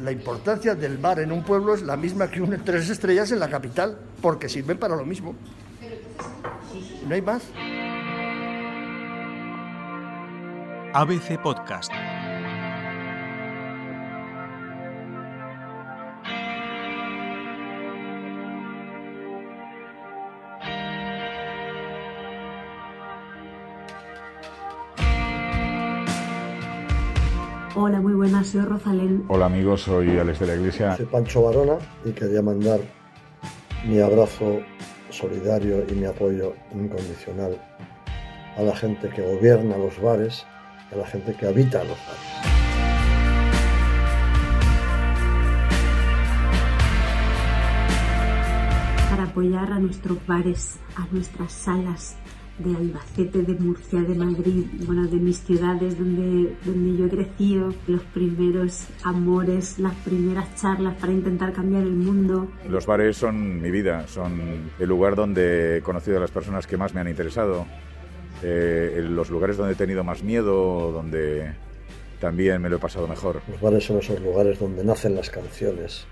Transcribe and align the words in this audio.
la 0.00 0.12
importancia 0.12 0.74
del 0.74 0.98
bar 0.98 1.20
en 1.20 1.32
un 1.32 1.42
pueblo 1.42 1.74
es 1.74 1.82
la 1.82 1.96
misma 1.96 2.30
que 2.30 2.40
un 2.40 2.62
tres 2.64 2.90
estrellas 2.90 3.32
en 3.32 3.40
la 3.40 3.48
capital, 3.48 3.98
porque 4.20 4.48
sirven 4.48 4.78
para 4.78 4.96
lo 4.96 5.04
mismo. 5.04 5.34
No 7.06 7.14
hay 7.14 7.22
más. 7.22 7.42
ABC 10.94 11.40
Podcast. 11.42 11.92
Hola, 27.88 28.02
muy 28.02 28.12
buenas, 28.12 28.48
soy 28.48 28.60
Rosalén. 28.60 29.24
Hola 29.28 29.46
amigos, 29.46 29.80
soy 29.80 30.18
Alex 30.18 30.40
de 30.40 30.46
la 30.46 30.56
Iglesia. 30.56 30.94
Soy 30.94 31.06
Pancho 31.06 31.40
Barona 31.40 31.78
y 32.04 32.10
quería 32.10 32.42
mandar 32.42 32.80
mi 33.86 33.98
abrazo 33.98 34.60
solidario 35.08 35.86
y 35.88 35.94
mi 35.94 36.04
apoyo 36.04 36.52
incondicional 36.74 37.56
a 38.58 38.60
la 38.60 38.76
gente 38.76 39.08
que 39.08 39.22
gobierna 39.22 39.78
los 39.78 39.98
bares, 40.02 40.44
a 40.92 40.96
la 40.96 41.06
gente 41.06 41.32
que 41.32 41.46
habita 41.46 41.82
los 41.84 41.96
bares. 41.96 42.58
Para 49.08 49.22
apoyar 49.22 49.72
a 49.72 49.78
nuestros 49.78 50.26
bares, 50.26 50.76
a 50.94 51.06
nuestras 51.10 51.50
salas, 51.50 52.16
de 52.58 52.76
Albacete, 52.76 53.42
de 53.42 53.54
Murcia, 53.54 54.00
de 54.00 54.14
Madrid, 54.14 54.64
bueno, 54.86 55.06
de 55.06 55.16
mis 55.16 55.40
ciudades 55.44 55.98
donde, 55.98 56.54
donde 56.64 56.98
yo 56.98 57.06
he 57.06 57.08
crecido, 57.08 57.74
los 57.86 58.02
primeros 58.14 58.86
amores, 59.04 59.78
las 59.78 59.94
primeras 59.96 60.54
charlas 60.56 60.94
para 60.96 61.12
intentar 61.12 61.52
cambiar 61.52 61.82
el 61.82 61.94
mundo. 61.94 62.48
Los 62.68 62.86
bares 62.86 63.16
son 63.16 63.60
mi 63.60 63.70
vida, 63.70 64.06
son 64.08 64.70
el 64.78 64.88
lugar 64.88 65.14
donde 65.14 65.78
he 65.78 65.82
conocido 65.82 66.18
a 66.18 66.20
las 66.20 66.30
personas 66.30 66.66
que 66.66 66.76
más 66.76 66.94
me 66.94 67.00
han 67.00 67.08
interesado, 67.08 67.66
eh, 68.42 69.04
los 69.08 69.30
lugares 69.30 69.56
donde 69.56 69.72
he 69.72 69.76
tenido 69.76 70.02
más 70.04 70.22
miedo, 70.22 70.92
donde 70.92 71.52
también 72.20 72.60
me 72.60 72.68
lo 72.68 72.76
he 72.76 72.80
pasado 72.80 73.06
mejor. 73.06 73.40
Los 73.48 73.60
bares 73.60 73.84
son 73.84 73.98
esos 73.98 74.20
lugares 74.20 74.58
donde 74.58 74.84
nacen 74.84 75.14
las 75.14 75.30
canciones, 75.30 76.06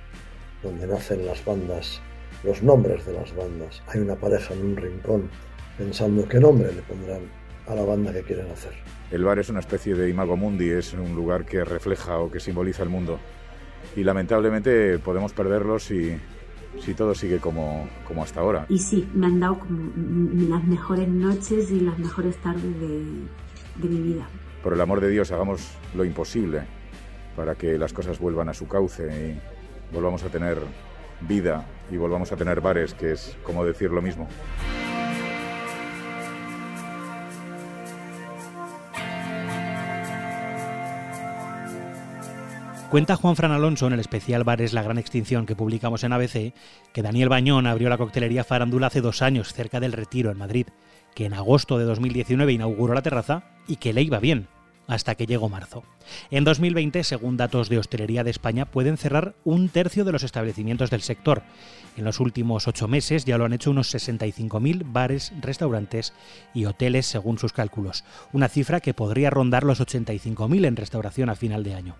donde 0.62 0.86
nacen 0.86 1.27
las 1.27 1.44
bandas, 1.44 2.00
los 2.44 2.62
nombres 2.62 3.05
de 3.06 3.12
las 3.12 3.34
bandas. 3.34 3.83
Hay 3.88 4.00
una 4.00 4.14
pareja 4.14 4.55
en 4.55 4.64
un 4.64 4.77
rincón 4.77 5.31
pensando 5.77 6.28
qué 6.28 6.41
nombre 6.41 6.72
le 6.72 6.82
pondrán 6.82 7.22
a 7.66 7.74
la 7.74 7.82
banda 7.82 8.12
que 8.12 8.22
quieren 8.22 8.50
hacer. 8.50 8.72
El 9.10 9.24
bar 9.24 9.38
es 9.38 9.48
una 9.48 9.60
especie 9.60 9.94
de 9.94 10.08
imago 10.08 10.36
mundi, 10.36 10.69
es 10.70 10.92
un 10.92 11.14
lugar 11.14 11.44
que 11.44 11.64
refleja 11.64 12.19
o 12.19 12.30
que 12.30 12.41
simboliza 12.41 12.82
el 12.82 12.88
mundo. 12.88 13.19
Y 13.94 14.04
lamentablemente 14.04 14.98
podemos 14.98 15.32
perderlo 15.32 15.78
si, 15.78 16.16
si 16.80 16.94
todo 16.94 17.14
sigue 17.14 17.38
como, 17.38 17.88
como 18.06 18.22
hasta 18.22 18.41
ahora. 18.41 18.66
Y 18.69 18.78
sí, 18.78 19.08
me 19.14 19.27
han 19.27 19.41
dado 19.41 19.58
como 19.58 19.91
las 20.48 20.64
mejores 20.64 21.08
noches 21.08 21.70
y 21.70 21.80
las 21.80 21.98
mejores 21.98 22.36
tardes 22.38 22.80
de, 22.80 22.88
de 23.77 23.88
mi 23.88 24.00
vida. 24.00 24.27
Por 24.62 24.72
el 24.72 24.80
amor 24.80 25.00
de 25.00 25.10
Dios, 25.10 25.30
hagamos 25.30 25.69
lo 25.94 26.04
imposible 26.04 26.62
para 27.36 27.54
que 27.54 27.78
las 27.78 27.92
cosas 27.92 28.19
vuelvan 28.19 28.48
a 28.48 28.54
su 28.54 28.66
cauce 28.66 29.04
y 29.04 29.94
volvamos 29.94 30.22
a 30.24 30.28
tener 30.28 30.58
vida 31.20 31.66
y 31.91 31.97
volvamos 31.97 32.32
a 32.32 32.36
tener 32.36 32.60
bares, 32.60 32.94
que 32.94 33.12
es 33.12 33.36
como 33.44 33.64
decir 33.64 33.91
lo 33.91 34.02
mismo. 34.02 34.28
Cuenta 42.91 43.17
Juan 43.17 43.34
Fran 43.34 43.51
Alonso 43.51 43.89
en 43.89 43.95
el 43.95 44.01
especial 44.01 44.45
Bares 44.45 44.73
La 44.73 44.83
Gran 44.83 44.97
Extinción 44.97 45.45
que 45.45 45.56
publicamos 45.56 46.05
en 46.05 46.12
ABC 46.12 46.55
que 46.93 47.03
Daniel 47.03 47.28
Bañón 47.28 47.67
abrió 47.67 47.89
la 47.89 47.98
coctelería 47.98 48.45
Farándula 48.45 48.87
hace 48.87 49.01
dos 49.01 49.23
años 49.23 49.53
cerca 49.53 49.81
del 49.81 49.93
Retiro 49.93 50.31
en 50.31 50.39
Madrid, 50.39 50.69
que 51.12 51.25
en 51.25 51.34
agosto 51.34 51.78
de 51.78 51.84
2019 51.84 52.53
inauguró 52.53 52.94
la 52.94 53.03
terraza 53.03 53.43
y 53.66 53.77
que 53.77 53.93
le 53.93 54.03
iba 54.03 54.21
bien 54.21 54.47
hasta 54.87 55.16
que 55.16 55.27
llegó 55.27 55.49
marzo. 55.49 55.83
En 56.31 56.44
2020, 56.44 57.03
según 57.03 57.37
datos 57.37 57.69
de 57.69 57.78
Hostelería 57.78 58.22
de 58.22 58.31
España, 58.31 58.66
pueden 58.66 58.97
cerrar 58.97 59.34
un 59.44 59.69
tercio 59.69 60.05
de 60.05 60.12
los 60.12 60.22
establecimientos 60.22 60.91
del 60.91 61.03
sector. 61.03 61.43
En 61.97 62.05
los 62.05 62.21
últimos 62.21 62.69
ocho 62.69 62.87
meses 62.87 63.25
ya 63.25 63.37
lo 63.37 63.44
han 63.44 63.53
hecho 63.53 63.72
unos 63.72 63.93
65.000 63.93 64.84
bares, 64.87 65.33
restaurantes 65.41 66.12
y 66.55 66.66
hoteles, 66.66 67.06
según 67.06 67.39
sus 67.39 67.53
cálculos, 67.53 68.05
una 68.33 68.49
cifra 68.49 68.81
que 68.81 68.94
podría 68.94 69.31
rondar 69.31 69.65
los 69.65 69.81
85.000 69.81 70.66
en 70.66 70.77
restauración 70.77 71.31
a 71.31 71.34
final 71.34 71.65
de 71.65 71.75
año. 71.75 71.97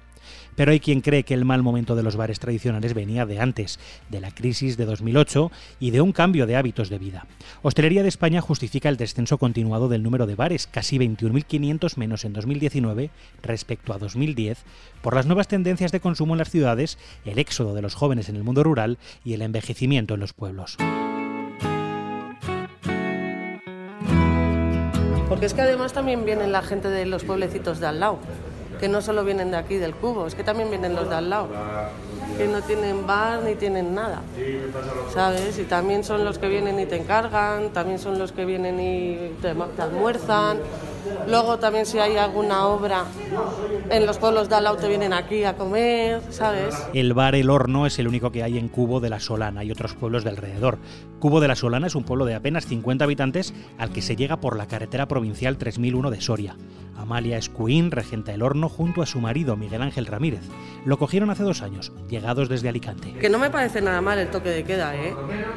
Pero 0.55 0.73
hay 0.73 0.81
quien 0.81 1.01
cree 1.01 1.23
que 1.23 1.35
el 1.35 1.45
mal 1.45 1.63
momento 1.63 1.97
de 1.97 2.03
los 2.03 2.17
bares 2.17 2.41
tradicionales 2.41 2.95
venía 2.95 3.27
de 3.27 3.41
antes, 3.41 3.79
de 4.09 4.21
la 4.21 4.31
crisis 4.31 4.77
de 4.77 4.87
2008 4.87 5.51
y 5.81 5.91
de 5.91 6.01
un 6.01 6.13
cambio 6.13 6.47
de 6.47 6.57
hábitos 6.57 6.89
de 6.89 6.99
vida. 6.99 7.27
Hostelería 7.63 8.03
de 8.03 8.09
España 8.09 8.41
justifica 8.41 8.89
el 8.89 8.97
descenso 8.97 9.39
continuado 9.39 9.89
del 9.89 10.03
número 10.03 10.27
de 10.27 10.35
bares, 10.35 10.67
casi 10.67 10.99
21.500 10.99 11.97
menos 11.97 12.25
en 12.25 12.33
2019 12.33 13.11
respecto 13.43 13.93
a 13.93 13.99
2010, 13.99 14.65
por 15.03 15.15
las 15.15 15.27
nuevas 15.27 15.49
tendencias 15.49 15.93
de 15.93 16.01
consumo 16.01 16.35
en 16.35 16.39
las 16.39 16.51
ciudades, 16.51 16.99
el 17.25 17.39
éxodo 17.39 17.75
de 17.75 17.83
los 17.83 17.95
jóvenes 17.95 18.29
en 18.29 18.37
el 18.37 18.45
mundo 18.45 18.63
rural 18.63 18.99
y 19.25 19.35
el 19.35 19.43
envejecimiento 19.43 20.15
en 20.15 20.21
los 20.21 20.33
pueblos. 20.33 20.77
Porque 25.29 25.47
es 25.47 25.55
que 25.55 25.63
además 25.63 25.93
también 25.93 26.25
viene 26.25 26.47
la 26.47 26.63
gente 26.63 26.89
de 26.89 27.05
los 27.05 27.25
pueblecitos 27.25 27.81
de 27.81 27.87
al 27.89 28.01
lado 28.01 28.19
que 28.79 28.89
no 28.89 29.03
solo 29.03 29.25
vienen 29.25 29.51
de 29.51 29.57
aquí 29.57 29.77
del 29.77 29.95
cubo, 29.95 30.27
es 30.27 30.35
que 30.35 30.45
también 30.45 30.71
vienen 30.71 30.95
los 30.95 31.09
de 31.09 31.17
al 31.17 31.31
lado, 31.31 31.49
que 32.37 32.47
no 32.47 32.61
tienen 32.63 33.07
bar 33.07 33.43
ni 33.43 33.55
tienen 33.55 33.95
nada, 33.95 34.23
¿sabes? 35.13 35.59
Y 35.59 35.65
también 35.65 36.05
son 36.05 36.25
los 36.25 36.39
que 36.39 36.49
vienen 36.49 36.79
y 36.81 36.87
te 36.87 36.97
encargan, 36.97 37.71
también 37.71 37.99
son 37.99 38.19
los 38.19 38.33
que 38.33 38.45
vienen 38.45 38.81
y 38.81 39.35
te, 39.41 39.55
almuerzan. 39.83 40.59
Luego 41.29 41.59
también 41.59 41.87
si 41.87 41.99
hay 41.99 42.17
alguna 42.17 42.67
obra 42.67 43.05
en 43.91 44.07
los 44.07 44.19
pueblos 44.19 44.49
de 44.49 44.55
al 44.55 44.65
lado 44.65 44.77
te 44.77 44.89
vienen 44.89 45.13
aquí 45.13 45.45
a 45.45 45.57
comer, 45.57 46.21
¿sabes? 46.31 46.75
El 46.93 47.15
bar 47.15 47.35
El 47.35 47.51
Horno 47.51 47.87
es 47.87 47.99
el 47.99 48.09
único 48.09 48.31
que 48.31 48.43
hay 48.43 48.59
en 48.59 48.69
Cubo 48.69 49.01
de 49.01 49.11
la 49.11 49.21
Solana 49.21 49.65
y 49.65 49.71
otros 49.71 49.95
pueblos 49.95 50.25
de 50.25 50.31
alrededor. 50.31 50.79
Cubo 51.19 51.41
de 51.41 51.49
la 51.49 51.57
Solana 51.57 51.87
es 51.87 51.95
un 51.95 52.05
pueblo 52.05 52.25
de 52.25 52.35
apenas 52.35 52.67
50 52.67 53.05
habitantes 53.05 53.55
al 53.79 53.91
que 53.91 54.03
se 54.03 54.17
llega 54.17 54.41
por 54.41 54.57
la 54.57 54.67
carretera 54.67 55.07
provincial 55.09 55.57
3001 55.57 56.11
de 56.11 56.21
Soria. 56.21 56.57
Amalia 56.97 57.37
Escuín 57.37 57.91
regenta 57.91 58.33
el 58.33 58.43
horno 58.43 58.69
junto 58.69 59.03
a 59.03 59.07
su 59.07 59.21
marido 59.21 59.57
Miguel 59.57 59.83
Ángel 59.83 60.07
Ramírez. 60.07 60.43
Lo 60.85 60.99
cogieron 60.99 61.31
hace 61.31 61.43
dos 61.43 61.63
años, 61.63 61.93
llegados 62.09 62.49
desde 62.49 62.69
Alicante. 62.69 63.13
Que 63.15 63.29
no 63.29 63.39
me 63.39 63.51
parece 63.51 63.81
nada 63.81 64.01
mal 64.01 64.19
el 64.19 64.29
toque 64.29 64.49
de 64.49 64.65
queda, 64.65 64.97
¿eh? 64.97 65.15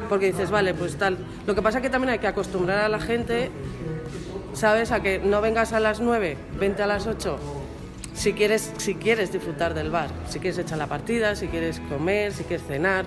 Porque 0.08 0.26
dices, 0.26 0.50
vale, 0.50 0.74
pues 0.74 0.96
tal. 0.96 1.18
Lo 1.46 1.54
que 1.54 1.62
pasa 1.62 1.78
es 1.78 1.82
que 1.82 1.90
también 1.90 2.10
hay 2.10 2.18
que 2.18 2.26
acostumbrar 2.26 2.80
a 2.80 2.88
la 2.88 3.00
gente, 3.00 3.50
¿sabes? 4.54 4.92
A 4.92 5.00
que 5.00 5.18
no 5.18 5.40
vengas 5.40 5.72
a 5.72 5.80
las 5.80 6.00
9, 6.00 6.36
vente 6.58 6.82
a 6.82 6.86
las 6.86 7.06
8. 7.06 7.38
Si 8.14 8.32
quieres, 8.32 8.72
si 8.78 8.94
quieres 8.94 9.32
disfrutar 9.32 9.74
del 9.74 9.90
bar, 9.90 10.10
si 10.28 10.40
quieres 10.40 10.58
echar 10.58 10.78
la 10.78 10.86
partida, 10.86 11.36
si 11.36 11.48
quieres 11.48 11.80
comer, 11.88 12.32
si 12.32 12.44
quieres 12.44 12.66
cenar. 12.66 13.06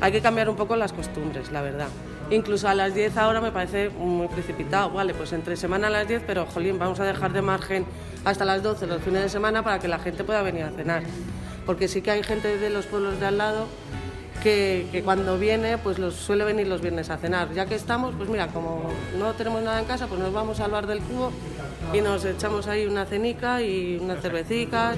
Hay 0.00 0.12
que 0.12 0.20
cambiar 0.20 0.48
un 0.48 0.56
poco 0.56 0.76
las 0.76 0.92
costumbres, 0.92 1.50
la 1.50 1.62
verdad. 1.62 1.88
Incluso 2.30 2.68
a 2.68 2.74
las 2.74 2.94
10 2.94 3.16
ahora 3.16 3.40
me 3.40 3.50
parece 3.50 3.88
muy 3.88 4.28
precipitado. 4.28 4.90
Vale, 4.90 5.14
pues 5.14 5.32
entre 5.32 5.56
semana 5.56 5.86
a 5.86 5.90
las 5.90 6.06
10, 6.06 6.22
pero 6.26 6.46
jolín, 6.46 6.78
vamos 6.78 7.00
a 7.00 7.04
dejar 7.04 7.32
de 7.32 7.42
margen 7.42 7.86
hasta 8.24 8.44
las 8.44 8.62
12 8.62 8.86
los 8.86 9.02
fines 9.02 9.22
de 9.22 9.28
semana 9.28 9.62
para 9.64 9.78
que 9.78 9.88
la 9.88 9.98
gente 9.98 10.24
pueda 10.24 10.42
venir 10.42 10.64
a 10.64 10.70
cenar. 10.70 11.02
Porque 11.64 11.88
sí 11.88 12.02
que 12.02 12.10
hay 12.10 12.22
gente 12.22 12.58
de 12.58 12.70
los 12.70 12.86
pueblos 12.86 13.18
de 13.18 13.26
al 13.26 13.38
lado 13.38 13.66
que, 14.42 15.02
cuando 15.04 15.38
viene, 15.38 15.78
pues 15.78 15.98
los 15.98 16.14
suele 16.14 16.44
venir 16.44 16.66
los 16.66 16.80
viernes 16.80 17.10
a 17.10 17.18
cenar. 17.18 17.52
Ya 17.52 17.66
que 17.66 17.74
estamos, 17.74 18.14
pues 18.16 18.28
mira, 18.28 18.48
como 18.48 18.90
no 19.18 19.32
tenemos 19.34 19.62
nada 19.62 19.80
en 19.80 19.86
casa, 19.86 20.06
pues 20.06 20.20
nos 20.20 20.32
vamos 20.32 20.60
al 20.60 20.70
bar 20.70 20.86
del 20.86 21.00
cubo 21.00 21.32
y 21.92 22.00
nos 22.00 22.24
echamos 22.24 22.66
ahí 22.66 22.86
una 22.86 23.04
cenica 23.04 23.62
y 23.62 23.98
una 24.00 24.16
cervecita. 24.16 24.94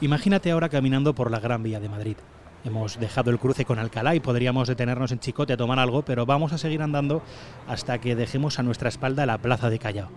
Imagínate 0.00 0.50
ahora 0.50 0.68
caminando 0.68 1.14
por 1.14 1.30
la 1.30 1.38
Gran 1.38 1.62
Vía 1.62 1.78
de 1.78 1.88
Madrid. 1.88 2.16
Hemos 2.64 3.00
dejado 3.00 3.30
el 3.30 3.40
cruce 3.40 3.64
con 3.64 3.80
Alcalá 3.80 4.14
y 4.14 4.20
podríamos 4.20 4.68
detenernos 4.68 5.10
en 5.10 5.18
Chicote 5.18 5.52
a 5.52 5.56
tomar 5.56 5.80
algo, 5.80 6.02
pero 6.02 6.26
vamos 6.26 6.52
a 6.52 6.58
seguir 6.58 6.80
andando 6.80 7.20
hasta 7.66 7.98
que 7.98 8.14
dejemos 8.14 8.60
a 8.60 8.62
nuestra 8.62 8.88
espalda 8.88 9.26
la 9.26 9.38
plaza 9.38 9.68
de 9.68 9.80
Callao. 9.80 10.10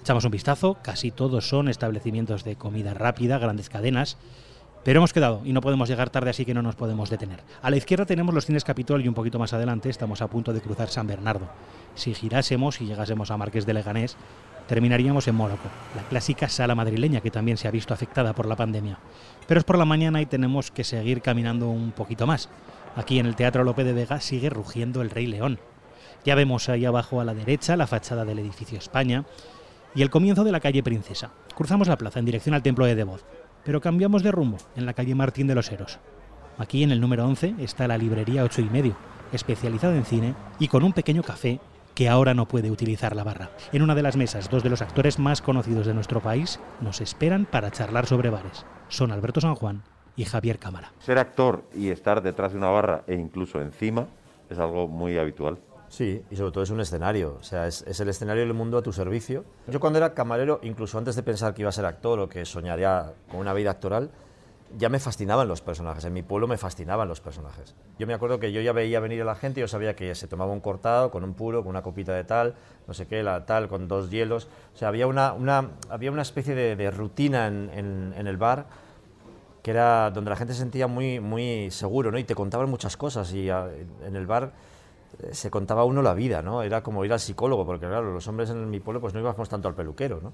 Echamos 0.00 0.24
un 0.24 0.30
vistazo, 0.30 0.78
casi 0.82 1.10
todos 1.10 1.46
son 1.46 1.68
establecimientos 1.68 2.42
de 2.42 2.56
comida 2.56 2.94
rápida, 2.94 3.36
grandes 3.38 3.68
cadenas, 3.68 4.16
pero 4.84 4.98
hemos 5.00 5.12
quedado 5.12 5.42
y 5.44 5.52
no 5.52 5.60
podemos 5.60 5.88
llegar 5.88 6.10
tarde, 6.10 6.30
así 6.30 6.44
que 6.44 6.54
no 6.54 6.62
nos 6.62 6.76
podemos 6.76 7.10
detener. 7.10 7.40
A 7.62 7.70
la 7.70 7.76
izquierda 7.76 8.06
tenemos 8.06 8.34
los 8.34 8.46
cines 8.46 8.64
Capitol 8.64 9.04
y 9.04 9.08
un 9.08 9.14
poquito 9.14 9.38
más 9.38 9.52
adelante 9.52 9.90
estamos 9.90 10.22
a 10.22 10.28
punto 10.28 10.52
de 10.52 10.60
cruzar 10.60 10.88
San 10.88 11.06
Bernardo. 11.06 11.48
Si 11.94 12.14
girásemos 12.14 12.80
y 12.80 12.86
llegásemos 12.86 13.30
a 13.30 13.36
Marqués 13.36 13.66
de 13.66 13.74
Leganés, 13.74 14.16
terminaríamos 14.68 15.26
en 15.28 15.34
Mónaco, 15.34 15.68
la 15.96 16.02
clásica 16.02 16.48
sala 16.48 16.74
madrileña 16.74 17.20
que 17.20 17.30
también 17.30 17.56
se 17.56 17.66
ha 17.66 17.72
visto 17.72 17.94
afectada 17.94 18.34
por 18.34 18.46
la 18.46 18.56
pandemia. 18.56 18.98
Pero 19.46 19.58
es 19.58 19.64
por 19.64 19.78
la 19.78 19.84
mañana 19.84 20.20
y 20.20 20.26
tenemos 20.26 20.70
que 20.70 20.84
seguir 20.84 21.22
caminando 21.22 21.68
un 21.68 21.92
poquito 21.92 22.26
más. 22.26 22.48
Aquí 22.94 23.18
en 23.18 23.26
el 23.26 23.36
Teatro 23.36 23.64
Lope 23.64 23.84
de 23.84 23.92
Vega 23.92 24.20
sigue 24.20 24.50
rugiendo 24.50 25.02
el 25.02 25.10
Rey 25.10 25.26
León. 25.26 25.58
Ya 26.24 26.34
vemos 26.34 26.68
ahí 26.68 26.84
abajo 26.84 27.20
a 27.20 27.24
la 27.24 27.34
derecha 27.34 27.76
la 27.76 27.86
fachada 27.86 28.24
del 28.24 28.40
edificio 28.40 28.78
España 28.78 29.24
y 29.94 30.02
el 30.02 30.10
comienzo 30.10 30.44
de 30.44 30.52
la 30.52 30.60
calle 30.60 30.82
Princesa. 30.82 31.30
Cruzamos 31.54 31.88
la 31.88 31.96
plaza 31.96 32.18
en 32.18 32.24
dirección 32.24 32.54
al 32.54 32.62
templo 32.62 32.84
de 32.84 32.94
Devoz, 32.94 33.24
pero 33.64 33.80
cambiamos 33.80 34.22
de 34.22 34.32
rumbo 34.32 34.58
en 34.76 34.86
la 34.86 34.94
calle 34.94 35.14
Martín 35.14 35.46
de 35.46 35.54
los 35.54 35.70
Heros. 35.70 35.98
Aquí 36.58 36.82
en 36.82 36.90
el 36.90 37.00
número 37.00 37.26
11 37.26 37.54
está 37.58 37.86
la 37.86 37.98
librería 37.98 38.44
8 38.44 38.62
y 38.62 38.70
medio, 38.70 38.96
especializada 39.32 39.96
en 39.96 40.04
cine 40.04 40.34
y 40.58 40.68
con 40.68 40.82
un 40.82 40.92
pequeño 40.92 41.22
café 41.22 41.60
que 41.94 42.08
ahora 42.08 42.32
no 42.32 42.46
puede 42.46 42.70
utilizar 42.70 43.16
la 43.16 43.24
barra. 43.24 43.50
En 43.72 43.82
una 43.82 43.94
de 43.94 44.02
las 44.02 44.16
mesas, 44.16 44.48
dos 44.50 44.62
de 44.62 44.70
los 44.70 44.82
actores 44.82 45.18
más 45.18 45.42
conocidos 45.42 45.86
de 45.86 45.94
nuestro 45.94 46.20
país 46.20 46.60
nos 46.80 47.00
esperan 47.00 47.44
para 47.44 47.70
charlar 47.70 48.06
sobre 48.06 48.30
bares. 48.30 48.64
Son 48.88 49.10
Alberto 49.10 49.40
San 49.40 49.56
Juan 49.56 49.82
y 50.14 50.24
Javier 50.24 50.58
Cámara. 50.58 50.92
Ser 51.00 51.18
actor 51.18 51.64
y 51.74 51.88
estar 51.88 52.22
detrás 52.22 52.52
de 52.52 52.58
una 52.58 52.68
barra 52.68 53.02
e 53.06 53.14
incluso 53.14 53.60
encima 53.60 54.06
es 54.48 54.58
algo 54.58 54.88
muy 54.88 55.18
habitual. 55.18 55.58
Sí, 55.88 56.22
y 56.30 56.36
sobre 56.36 56.52
todo 56.52 56.64
es 56.64 56.70
un 56.70 56.80
escenario, 56.80 57.36
o 57.40 57.42
sea, 57.42 57.66
es, 57.66 57.82
el 58.00 58.08
escenario 58.08 58.42
del 58.42 58.54
mundo 58.54 58.78
a 58.78 58.82
tu 58.82 58.92
servicio. 58.92 59.44
Yo 59.66 59.80
cuando 59.80 59.98
era 59.98 60.14
camarero, 60.14 60.60
incluso 60.62 60.98
antes 60.98 61.16
de 61.16 61.22
pensar 61.22 61.54
que 61.54 61.62
iba 61.62 61.70
a 61.70 61.72
ser 61.72 61.86
actor 61.86 62.20
o 62.20 62.28
que 62.28 62.44
soñaría 62.44 63.12
con 63.30 63.40
una 63.40 63.54
vida 63.54 63.70
actoral, 63.70 64.10
ya 64.76 64.90
me 64.90 64.98
fascinaban 64.98 65.48
los 65.48 65.62
personajes, 65.62 66.04
en 66.04 66.12
mi 66.12 66.22
pueblo 66.22 66.46
me 66.46 66.58
fascinaban 66.58 67.08
los 67.08 67.20
personajes. 67.20 67.74
Yo 67.98 68.06
me 68.06 68.12
acuerdo 68.12 68.38
que 68.38 68.52
yo 68.52 68.60
ya 68.60 68.72
veía 68.72 69.00
venir 69.00 69.22
a 69.22 69.24
la 69.24 69.34
gente 69.34 69.60
y 69.60 69.62
yo 69.62 69.68
sabía 69.68 69.96
que 69.96 70.14
se 70.14 70.28
tomaba 70.28 70.52
un 70.52 70.60
cortado 70.60 71.10
con 71.10 71.24
un 71.24 71.32
puro, 71.32 71.62
con 71.62 71.70
una 71.70 71.82
copita 71.82 72.12
de 72.12 72.24
tal, 72.24 72.54
no 72.86 72.92
sé 72.92 73.06
qué, 73.06 73.22
la 73.22 73.46
tal, 73.46 73.68
con 73.68 73.88
dos 73.88 74.10
hielos. 74.10 74.48
O 74.74 74.76
sea, 74.76 74.88
había 74.88 75.06
una, 75.06 75.32
una 75.32 75.70
había 75.88 76.10
una 76.10 76.22
especie 76.22 76.54
de, 76.54 76.90
rutina 76.90 77.46
en, 77.46 78.12
en, 78.14 78.26
el 78.26 78.36
bar 78.36 78.66
que 79.62 79.70
era 79.70 80.10
donde 80.10 80.30
la 80.30 80.36
gente 80.36 80.52
se 80.52 80.60
sentía 80.60 80.86
muy, 80.86 81.18
muy 81.18 81.70
seguro, 81.70 82.10
¿no? 82.10 82.18
Y 82.18 82.24
te 82.24 82.34
contaban 82.34 82.68
muchas 82.68 82.96
cosas 82.96 83.32
y 83.32 83.48
en 83.48 84.16
el 84.16 84.26
bar 84.26 84.52
se 85.32 85.50
contaba 85.50 85.84
uno 85.84 86.02
la 86.02 86.14
vida, 86.14 86.42
¿no? 86.42 86.62
Era 86.62 86.82
como 86.82 87.04
ir 87.04 87.12
al 87.12 87.20
psicólogo, 87.20 87.66
porque 87.66 87.86
claro, 87.86 88.12
los 88.12 88.26
hombres 88.28 88.50
en 88.50 88.70
mi 88.70 88.80
pueblo 88.80 89.00
pues 89.00 89.14
no 89.14 89.20
íbamos 89.20 89.48
tanto 89.48 89.68
al 89.68 89.74
peluquero, 89.74 90.20
¿no? 90.22 90.32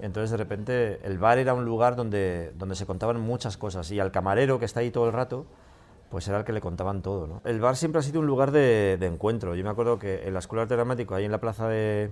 Entonces 0.00 0.30
de 0.30 0.36
repente 0.36 1.00
el 1.04 1.18
bar 1.18 1.38
era 1.38 1.54
un 1.54 1.64
lugar 1.64 1.94
donde, 1.94 2.52
donde 2.58 2.74
se 2.74 2.86
contaban 2.86 3.20
muchas 3.20 3.56
cosas 3.56 3.90
y 3.90 4.00
al 4.00 4.10
camarero 4.10 4.58
que 4.58 4.64
está 4.64 4.80
ahí 4.80 4.90
todo 4.90 5.06
el 5.06 5.12
rato, 5.12 5.46
pues 6.10 6.26
era 6.28 6.38
el 6.38 6.44
que 6.44 6.52
le 6.52 6.60
contaban 6.60 7.02
todo. 7.02 7.40
El 7.44 7.60
bar 7.60 7.76
siempre 7.76 8.00
ha 8.00 8.02
sido 8.02 8.20
un 8.20 8.26
lugar 8.26 8.50
de, 8.50 8.94
encuentro. 9.02 9.54
Yo 9.54 9.64
me 9.64 9.70
acuerdo 9.70 9.98
que 9.98 10.26
en 10.26 10.32
la 10.32 10.40
Escuela 10.40 10.66
de 10.66 10.74
Dramático, 10.74 11.14
ahí 11.14 11.24
en 11.24 11.32
la 11.32 11.38
plaza 11.38 11.68
de, 11.68 12.10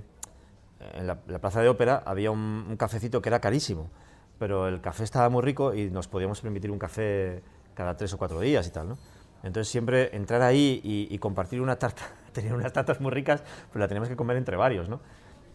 la, 1.02 1.16
plaza 1.16 1.60
de 1.60 1.68
ópera, 1.68 2.02
había 2.04 2.30
un, 2.30 2.66
un 2.68 2.76
cafecito 2.76 3.20
que 3.20 3.28
era 3.28 3.40
carísimo, 3.40 3.90
pero 4.38 4.68
el 4.68 4.80
café 4.80 5.04
estaba 5.04 5.28
muy 5.28 5.42
rico 5.42 5.74
y 5.74 5.90
nos 5.90 6.08
podíamos 6.08 6.40
permitir 6.40 6.70
un 6.70 6.78
café 6.78 7.42
cada 7.74 7.96
tres 7.96 8.12
o 8.12 8.18
cuatro 8.18 8.40
días 8.40 8.66
y 8.66 8.70
tal, 8.70 8.90
¿no? 8.90 8.98
Entonces 9.42 9.70
siempre 9.70 10.14
entrar 10.14 10.42
ahí 10.42 10.80
y, 10.82 11.18
compartir 11.18 11.60
una 11.60 11.76
tarta, 11.76 12.02
tener 12.32 12.54
unas 12.54 12.72
tartas 12.72 13.00
muy 13.00 13.10
ricas, 13.10 13.42
pues 13.72 13.80
la 13.80 13.88
teníamos 13.88 14.08
que 14.08 14.16
comer 14.16 14.36
entre 14.36 14.56
varios, 14.56 14.88
¿no? 14.88 15.00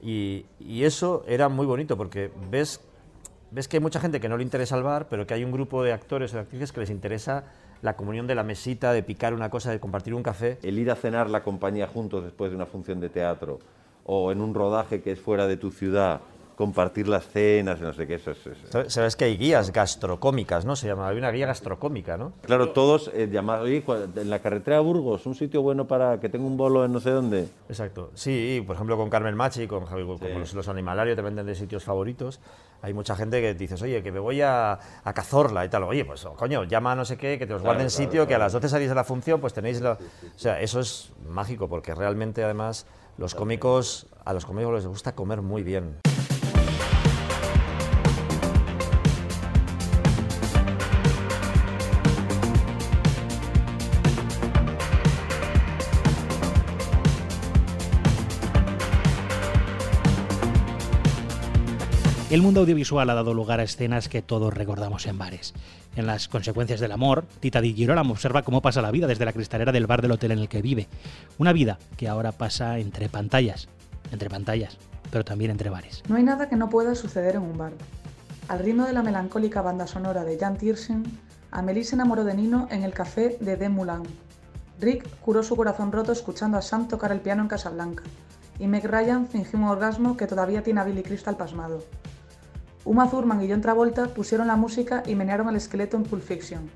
Y, 0.01 0.45
eso 0.83 1.23
era 1.27 1.49
muy 1.49 1.65
bonito 1.65 1.97
porque 1.97 2.31
ves, 2.49 2.81
ves 3.51 3.67
que 3.67 3.77
hay 3.77 3.81
mucha 3.81 3.99
gente 3.99 4.19
que 4.19 4.29
no 4.29 4.37
le 4.37 4.43
interesa 4.43 4.75
el 4.75 4.83
bar, 4.83 5.07
pero 5.09 5.25
que 5.25 5.33
hay 5.33 5.43
un 5.43 5.51
grupo 5.51 5.83
de 5.83 5.93
actores 5.93 6.33
o 6.33 6.37
de 6.37 6.41
actrices 6.41 6.71
que 6.71 6.81
les 6.81 6.89
interesa 6.89 7.45
la 7.81 7.95
comunión 7.95 8.27
de 8.27 8.35
la 8.35 8.43
mesita, 8.43 8.91
de 8.91 9.03
picar 9.03 9.33
una 9.33 9.49
cosa, 9.49 9.71
de 9.71 9.79
compartir 9.79 10.13
un 10.13 10.23
café. 10.23 10.57
El 10.63 10.79
ir 10.79 10.89
a 10.91 10.95
cenar 10.95 11.29
la 11.29 11.43
compañía 11.43 11.87
juntos 11.87 12.23
después 12.23 12.51
de 12.51 12.55
una 12.55 12.65
función 12.65 12.99
de 12.99 13.09
teatro 13.09 13.59
o 14.05 14.31
en 14.31 14.41
un 14.41 14.53
rodaje 14.53 15.01
que 15.01 15.11
es 15.11 15.19
fuera 15.19 15.47
de 15.47 15.57
tu 15.57 15.71
ciudad 15.71 16.21
compartir 16.57 17.07
las 17.07 17.27
cenas, 17.27 17.79
no 17.79 17.93
sé 17.93 18.07
qué, 18.07 18.15
eso 18.15 18.31
es... 18.31 18.91
Sabes 18.91 19.15
que 19.15 19.25
hay 19.25 19.37
guías 19.37 19.71
gastrocómicas, 19.71 20.65
¿no? 20.65 20.75
Se 20.75 20.87
llama, 20.87 21.07
hay 21.07 21.15
una 21.15 21.29
guía 21.29 21.45
gastrocómica, 21.45 22.17
¿no? 22.17 22.33
Claro, 22.41 22.71
todos 22.71 23.11
eh, 23.13 23.29
llamados, 23.31 23.69
en 23.69 24.29
la 24.31 24.39
carretera 24.39 24.77
a 24.77 24.79
Burgos, 24.79 25.27
un 25.27 25.35
sitio 25.35 25.61
bueno 25.61 25.85
para 25.85 26.19
que 26.19 26.29
tenga 26.29 26.47
un 26.47 26.57
bolo 26.57 26.83
en 26.83 26.91
no 26.91 26.99
sé 26.99 27.11
dónde. 27.11 27.47
Exacto, 27.69 28.09
sí, 28.15 28.63
por 28.65 28.75
ejemplo 28.75 28.97
con 28.97 29.07
Carmen 29.07 29.35
Machi, 29.35 29.67
con, 29.67 29.85
con 29.85 30.03
los, 30.39 30.55
los, 30.55 30.67
animalarios, 30.67 31.15
te 31.15 31.21
venden 31.21 31.45
de 31.45 31.53
sitios 31.53 31.83
favoritos. 31.83 32.39
Hay 32.81 32.91
mucha 32.91 33.15
gente 33.15 33.39
que 33.39 33.53
dices, 33.53 33.79
oye, 33.83 34.01
que 34.01 34.11
me 34.11 34.19
voy 34.19 34.41
a, 34.41 34.79
a 35.03 35.13
Cazorla 35.13 35.63
y 35.63 35.69
tal. 35.69 35.83
Oye, 35.83 36.05
pues 36.05 36.25
coño, 36.37 36.63
llama 36.63 36.93
a 36.93 36.95
no 36.95 37.05
sé 37.05 37.17
qué, 37.17 37.37
que 37.37 37.45
te 37.45 37.53
los 37.53 37.61
guarden 37.61 37.83
en 37.83 37.91
sitio, 37.91 38.25
que 38.25 38.33
a 38.33 38.39
las 38.39 38.53
12 38.53 38.67
salís 38.67 38.89
de 38.89 38.95
la 38.95 39.03
función, 39.03 39.39
pues 39.39 39.53
tenéis 39.53 39.79
la... 39.79 39.91
O 39.91 40.39
sea, 40.39 40.59
eso 40.59 40.79
es 40.79 41.11
mágico, 41.29 41.67
porque 41.67 41.93
realmente 41.93 42.43
además 42.43 42.87
los 43.19 43.35
cómicos, 43.35 44.07
a 44.25 44.33
los 44.33 44.43
cómicos 44.45 44.73
les 44.73 44.87
gusta 44.87 45.13
comer 45.13 45.43
muy 45.43 45.61
bien. 45.61 45.97
El 62.29 62.41
mundo 62.41 62.59
audiovisual 62.59 63.09
ha 63.09 63.13
dado 63.13 63.33
lugar 63.33 63.61
a 63.61 63.63
escenas 63.63 64.09
que 64.09 64.21
todos 64.21 64.53
recordamos 64.53 65.05
en 65.05 65.17
bares. 65.17 65.53
En 65.95 66.05
las 66.05 66.27
consecuencias 66.27 66.81
del 66.81 66.91
amor, 66.91 67.25
Tita 67.39 67.61
Di 67.61 67.73
Girolamo 67.73 68.11
observa 68.11 68.41
cómo 68.41 68.61
pasa 68.61 68.81
la 68.81 68.91
vida 68.91 69.07
desde 69.07 69.23
la 69.23 69.31
cristalera 69.31 69.71
del 69.71 69.87
bar 69.87 70.01
del 70.01 70.11
hotel 70.11 70.31
en 70.33 70.39
el 70.39 70.49
que 70.49 70.61
vive. 70.61 70.89
Una 71.37 71.53
vida 71.53 71.79
que 71.95 72.09
ahora 72.09 72.33
pasa 72.33 72.79
entre 72.79 73.07
pantallas, 73.07 73.69
entre 74.11 74.29
pantallas, 74.29 74.77
pero 75.09 75.23
también 75.23 75.51
entre 75.51 75.69
bares. 75.69 76.03
No 76.09 76.17
hay 76.17 76.23
nada 76.23 76.49
que 76.49 76.57
no 76.57 76.69
pueda 76.69 76.95
suceder 76.95 77.37
en 77.37 77.43
un 77.43 77.57
bar. 77.57 77.71
Al 78.49 78.59
ritmo 78.59 78.83
de 78.83 78.91
la 78.91 79.03
melancólica 79.03 79.61
banda 79.61 79.87
sonora 79.87 80.25
de 80.25 80.37
Jan 80.37 80.57
Tiersen, 80.57 81.03
Amelie 81.51 81.85
se 81.85 81.95
enamoró 81.95 82.25
de 82.25 82.33
Nino 82.33 82.67
en 82.69 82.83
el 82.83 82.93
café 82.93 83.37
de 83.39 83.55
De 83.55 83.69
Moulin. 83.69 84.03
Rick 84.81 85.07
curó 85.21 85.43
su 85.43 85.55
corazón 85.55 85.93
roto 85.93 86.11
escuchando 86.11 86.57
a 86.57 86.61
Sam 86.61 86.89
tocar 86.89 87.13
el 87.13 87.21
piano 87.21 87.41
en 87.41 87.47
Casablanca. 87.47 88.03
Y 88.59 88.67
Meg 88.67 88.85
Ryan 88.85 89.27
fingió 89.27 89.57
un 89.57 89.65
orgasmo 89.65 90.17
que 90.17 90.27
todavía 90.27 90.61
tiene 90.61 90.81
a 90.81 90.83
Billy 90.83 91.03
Crystal 91.03 91.37
pasmado. 91.37 91.85
Uma 92.87 93.09
Thurman 93.09 93.43
y 93.43 93.49
John 93.49 93.59
Travolta 93.59 94.07
pusieron 94.07 94.47
la 94.47 94.55
música 94.55 95.03
y 95.05 95.13
menearon 95.13 95.49
el 95.49 95.57
esqueleto 95.57 95.97
en 95.97 96.03
Pulp 96.03 96.23
Fiction. 96.23 96.69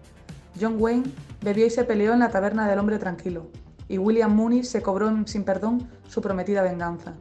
John 0.59 0.75
Wayne 0.77 1.09
bebió 1.39 1.65
y 1.65 1.69
se 1.69 1.85
peleó 1.85 2.11
en 2.11 2.19
la 2.19 2.29
taberna 2.29 2.67
del 2.67 2.79
hombre 2.79 2.99
tranquilo. 2.99 3.47
Y 3.87 3.97
William 3.97 4.35
Mooney 4.35 4.65
se 4.65 4.81
cobró 4.81 5.09
sin 5.25 5.45
perdón 5.45 5.87
su 6.09 6.19
prometida 6.19 6.63
venganza. 6.63 7.13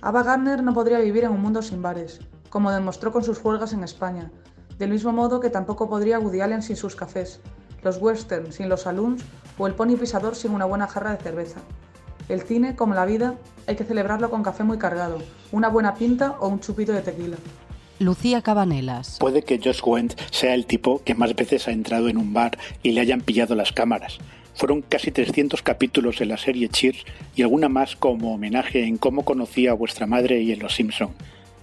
Ava 0.00 0.24
Gardner 0.24 0.64
no 0.64 0.74
podría 0.74 0.98
vivir 0.98 1.22
en 1.22 1.30
un 1.30 1.40
mundo 1.40 1.62
sin 1.62 1.80
bares, 1.80 2.18
como 2.50 2.72
demostró 2.72 3.12
con 3.12 3.22
sus 3.22 3.38
huelgas 3.44 3.72
en 3.72 3.84
España, 3.84 4.32
del 4.80 4.90
mismo 4.90 5.12
modo 5.12 5.38
que 5.38 5.48
tampoco 5.48 5.88
podría 5.88 6.18
Woody 6.18 6.40
Allen 6.40 6.62
sin 6.62 6.74
sus 6.74 6.96
cafés, 6.96 7.40
los 7.84 7.98
westerns 7.98 8.56
sin 8.56 8.68
los 8.68 8.82
saloons 8.82 9.22
o 9.58 9.68
el 9.68 9.74
pony 9.74 9.96
pisador 9.96 10.34
sin 10.34 10.50
una 10.50 10.64
buena 10.64 10.88
jarra 10.88 11.12
de 11.12 11.22
cerveza. 11.22 11.60
El 12.28 12.42
cine, 12.42 12.74
como 12.74 12.94
la 12.94 13.04
vida, 13.04 13.36
hay 13.68 13.76
que 13.76 13.84
celebrarlo 13.84 14.28
con 14.28 14.42
café 14.42 14.64
muy 14.64 14.78
cargado, 14.78 15.18
una 15.52 15.68
buena 15.68 15.94
pinta 15.94 16.32
o 16.40 16.48
un 16.48 16.58
chupito 16.58 16.90
de 16.90 17.02
tequila. 17.02 17.36
Lucía 18.02 18.42
Cabanelas. 18.42 19.16
Puede 19.20 19.42
que 19.42 19.60
Josh 19.62 19.80
Wendt 19.84 20.20
sea 20.30 20.54
el 20.54 20.66
tipo 20.66 21.02
que 21.04 21.14
más 21.14 21.34
veces 21.34 21.68
ha 21.68 21.72
entrado 21.72 22.08
en 22.08 22.18
un 22.18 22.32
bar 22.32 22.58
y 22.82 22.92
le 22.92 23.00
hayan 23.00 23.20
pillado 23.20 23.54
las 23.54 23.72
cámaras. 23.72 24.18
Fueron 24.54 24.82
casi 24.82 25.10
300 25.10 25.62
capítulos 25.62 26.20
en 26.20 26.28
la 26.28 26.36
serie 26.36 26.68
Cheers 26.68 27.04
y 27.36 27.42
alguna 27.42 27.68
más 27.68 27.96
como 27.96 28.34
homenaje 28.34 28.84
en 28.84 28.98
cómo 28.98 29.24
conocía 29.24 29.70
a 29.70 29.74
vuestra 29.74 30.06
madre 30.06 30.42
y 30.42 30.52
en 30.52 30.58
Los 30.58 30.74
Simpson. 30.74 31.10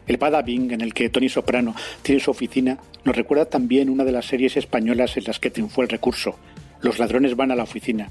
El 0.07 0.17
Badabing, 0.17 0.71
en 0.71 0.81
el 0.81 0.93
que 0.93 1.09
Tony 1.09 1.29
Soprano 1.29 1.75
tiene 2.01 2.19
su 2.19 2.31
oficina, 2.31 2.79
nos 3.03 3.15
recuerda 3.15 3.45
también 3.45 3.89
una 3.89 4.05
de 4.05 4.11
las 4.11 4.25
series 4.25 4.57
españolas 4.57 5.17
en 5.17 5.25
las 5.25 5.39
que 5.39 5.51
triunfó 5.51 5.83
el 5.83 5.89
recurso. 5.89 6.35
Los 6.81 6.97
ladrones 6.97 7.35
van 7.35 7.51
a 7.51 7.55
la 7.55 7.63
oficina. 7.63 8.09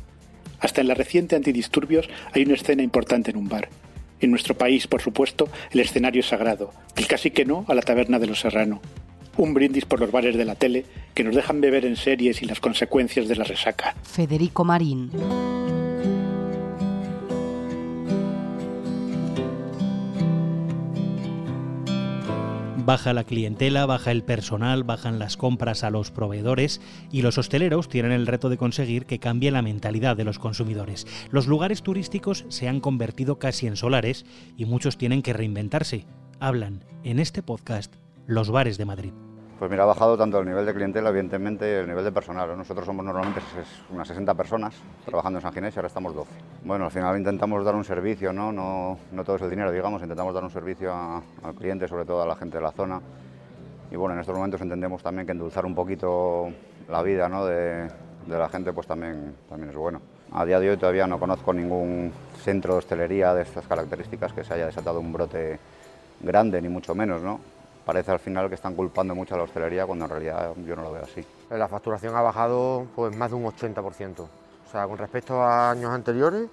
Hasta 0.60 0.80
en 0.80 0.88
la 0.88 0.94
reciente 0.94 1.34
Antidisturbios 1.34 2.08
hay 2.32 2.42
una 2.42 2.54
escena 2.54 2.82
importante 2.82 3.30
en 3.30 3.36
un 3.36 3.48
bar. 3.48 3.68
En 4.20 4.30
nuestro 4.30 4.56
país, 4.56 4.86
por 4.86 5.00
supuesto, 5.00 5.48
el 5.70 5.80
escenario 5.80 6.20
es 6.20 6.26
sagrado, 6.26 6.72
el 6.96 7.06
casi 7.06 7.30
que 7.30 7.44
no 7.44 7.64
a 7.68 7.74
la 7.74 7.82
taberna 7.82 8.18
de 8.18 8.26
los 8.26 8.40
Serrano. 8.40 8.80
Un 9.36 9.54
brindis 9.54 9.84
por 9.84 10.00
los 10.00 10.10
bares 10.10 10.36
de 10.36 10.44
la 10.44 10.56
tele 10.56 10.84
que 11.14 11.22
nos 11.22 11.34
dejan 11.34 11.60
beber 11.60 11.84
en 11.84 11.96
series 11.96 12.42
y 12.42 12.46
las 12.46 12.60
consecuencias 12.60 13.28
de 13.28 13.36
la 13.36 13.44
resaca. 13.44 13.94
Federico 14.02 14.64
Marín. 14.64 15.10
Baja 22.88 23.12
la 23.12 23.24
clientela, 23.24 23.84
baja 23.84 24.12
el 24.12 24.24
personal, 24.24 24.82
bajan 24.82 25.18
las 25.18 25.36
compras 25.36 25.84
a 25.84 25.90
los 25.90 26.10
proveedores 26.10 26.80
y 27.12 27.20
los 27.20 27.36
hosteleros 27.36 27.90
tienen 27.90 28.12
el 28.12 28.26
reto 28.26 28.48
de 28.48 28.56
conseguir 28.56 29.04
que 29.04 29.18
cambie 29.18 29.50
la 29.50 29.60
mentalidad 29.60 30.16
de 30.16 30.24
los 30.24 30.38
consumidores. 30.38 31.06
Los 31.30 31.46
lugares 31.46 31.82
turísticos 31.82 32.46
se 32.48 32.66
han 32.66 32.80
convertido 32.80 33.38
casi 33.38 33.66
en 33.66 33.76
solares 33.76 34.24
y 34.56 34.64
muchos 34.64 34.96
tienen 34.96 35.20
que 35.20 35.34
reinventarse. 35.34 36.06
Hablan 36.40 36.82
en 37.04 37.18
este 37.18 37.42
podcast 37.42 37.94
los 38.26 38.50
bares 38.50 38.78
de 38.78 38.86
Madrid. 38.86 39.12
Pues 39.58 39.72
mira, 39.72 39.82
ha 39.82 39.86
bajado 39.86 40.16
tanto 40.16 40.38
el 40.38 40.46
nivel 40.46 40.64
de 40.64 40.72
clientela, 40.72 41.10
evidentemente, 41.10 41.80
el 41.80 41.88
nivel 41.88 42.04
de 42.04 42.12
personal. 42.12 42.56
Nosotros 42.56 42.86
somos 42.86 43.04
normalmente 43.04 43.40
unas 43.90 44.06
60 44.06 44.32
personas 44.34 44.72
trabajando 45.04 45.40
en 45.40 45.42
San 45.42 45.52
Ginés 45.52 45.74
y 45.74 45.78
ahora 45.80 45.88
estamos 45.88 46.14
12. 46.14 46.30
Bueno, 46.62 46.84
al 46.84 46.92
final 46.92 47.18
intentamos 47.18 47.64
dar 47.64 47.74
un 47.74 47.82
servicio, 47.82 48.32
¿no? 48.32 48.52
No, 48.52 49.24
todo 49.24 49.34
es 49.34 49.42
el 49.42 49.50
dinero, 49.50 49.72
digamos, 49.72 50.00
intentamos 50.00 50.32
dar 50.32 50.44
un 50.44 50.50
servicio 50.50 50.94
al 50.94 51.54
cliente, 51.56 51.88
sobre 51.88 52.04
todo 52.04 52.22
a 52.22 52.26
la 52.26 52.36
gente 52.36 52.58
de 52.58 52.62
la 52.62 52.70
zona. 52.70 53.00
Y 53.90 53.96
bueno, 53.96 54.14
en 54.14 54.20
estos 54.20 54.36
momentos 54.36 54.60
entendemos 54.60 55.02
también 55.02 55.26
que 55.26 55.32
endulzar 55.32 55.66
un 55.66 55.74
poquito 55.74 56.52
la 56.88 57.02
vida 57.02 57.28
¿no? 57.28 57.44
de, 57.44 57.88
de 58.26 58.38
la 58.38 58.48
gente 58.48 58.72
pues 58.72 58.86
también, 58.86 59.34
también 59.48 59.70
es 59.70 59.76
bueno. 59.76 60.00
A 60.34 60.44
día 60.44 60.60
de 60.60 60.70
hoy 60.70 60.76
todavía 60.76 61.08
no 61.08 61.18
conozco 61.18 61.52
ningún 61.52 62.12
centro 62.44 62.74
de 62.74 62.78
hostelería 62.78 63.34
de 63.34 63.42
estas 63.42 63.66
características 63.66 64.32
que 64.32 64.44
se 64.44 64.54
haya 64.54 64.66
desatado 64.66 65.00
un 65.00 65.12
brote 65.12 65.58
grande, 66.20 66.62
ni 66.62 66.68
mucho 66.68 66.94
menos, 66.94 67.22
¿no? 67.22 67.57
Parece 67.88 68.12
al 68.12 68.18
final 68.18 68.50
que 68.50 68.54
están 68.54 68.74
culpando 68.74 69.14
mucho 69.14 69.34
a 69.34 69.38
la 69.38 69.44
hostelería 69.44 69.86
cuando 69.86 70.04
en 70.04 70.10
realidad 70.10 70.52
yo 70.58 70.76
no 70.76 70.82
lo 70.82 70.92
veo 70.92 71.04
así. 71.04 71.24
La 71.48 71.68
facturación 71.68 72.14
ha 72.14 72.20
bajado 72.20 72.86
pues 72.94 73.16
más 73.16 73.30
de 73.30 73.36
un 73.36 73.46
80%. 73.46 74.20
O 74.20 74.70
sea, 74.70 74.86
con 74.86 74.98
respecto 74.98 75.42
a 75.42 75.70
años 75.70 75.90
anteriores, 75.90 76.50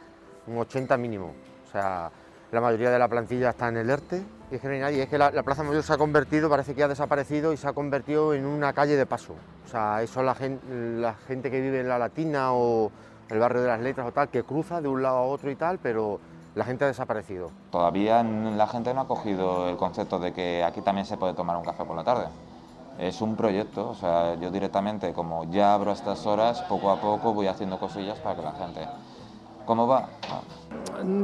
un 0.48 0.58
80 0.60 0.96
mínimo. 0.96 1.34
O 1.68 1.72
sea, 1.74 2.10
la 2.54 2.62
mayoría 2.62 2.90
de 2.90 2.98
la 2.98 3.10
plantilla 3.10 3.50
está 3.50 3.68
en 3.68 3.76
el 3.76 3.90
ERTE 3.90 4.24
y 4.50 4.56
es 4.56 4.62
que 4.62 4.68
no 4.70 4.76
hay 4.76 4.80
nadie. 4.80 5.04
Es 5.04 5.10
que 5.10 5.18
la, 5.18 5.44
Plaza 5.44 5.64
Mayor 5.64 5.84
se 5.84 5.92
ha 5.92 5.98
convertido, 5.98 6.50
parece 6.50 6.74
que 6.74 6.84
ha 6.84 6.88
desaparecido 6.88 7.52
y 7.52 7.58
se 7.58 7.68
ha 7.68 7.74
convertido 7.74 8.34
en 8.34 8.46
una 8.46 8.72
calle 8.72 8.96
de 8.96 9.06
paso. 9.06 9.36
O 9.66 9.68
sea, 9.68 10.02
eso 10.04 10.24
la 10.24 10.36
gente, 10.36 10.66
la 10.70 11.16
gente 11.16 11.52
que 11.52 11.60
vive 11.60 11.82
en 11.82 11.90
la 11.90 12.00
Latina 12.00 12.54
o 12.54 12.94
el 13.28 13.40
barrio 13.40 13.62
de 13.62 13.68
las 13.68 13.82
Letras 13.82 14.08
o 14.08 14.14
tal, 14.14 14.30
que 14.30 14.44
cruza 14.44 14.80
de 14.80 14.88
un 14.88 15.04
lado 15.04 15.18
a 15.18 15.24
otro 15.24 15.52
y 15.52 15.58
tal, 15.58 15.80
pero 15.80 16.18
la 16.56 16.64
gente 16.64 16.86
ha 16.86 16.88
desaparecido. 16.88 17.52
Todavía 17.70 18.24
la 18.24 18.68
gente 18.68 18.94
no 18.94 19.02
ha 19.02 19.08
cogido 19.08 19.70
el 19.70 19.76
concepto 19.76 20.20
de 20.20 20.34
que 20.34 20.64
aquí 20.64 20.82
también 20.82 21.06
se 21.06 21.18
puede 21.18 21.34
tomar 21.34 21.58
un 21.58 21.64
café 21.64 21.84
por 21.84 21.96
la 21.96 22.04
tarde. 22.04 22.28
Es 22.98 23.22
un 23.22 23.36
proyecto, 23.36 23.90
o 23.90 23.94
sea, 23.94 24.36
yo 24.36 24.50
directamente, 24.50 25.12
como 25.12 25.44
ya 25.52 25.74
abro 25.74 25.92
a 25.92 25.94
estas 25.94 26.26
horas, 26.26 26.62
poco 26.64 26.90
a 26.90 26.96
poco 27.00 27.34
voy 27.34 27.48
haciendo 27.48 27.78
cosillas 27.78 28.18
para 28.20 28.36
que 28.38 28.42
la 28.42 28.52
gente... 28.54 28.88
¿Cómo 29.66 29.88
va? 29.88 30.08